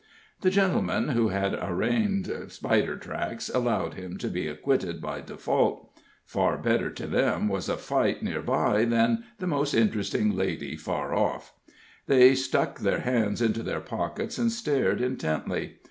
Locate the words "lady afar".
10.35-11.13